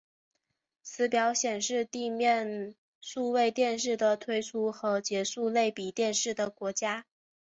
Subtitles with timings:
[0.81, 7.05] 此表显示地面数位电视的推出和结束类比电视的国家。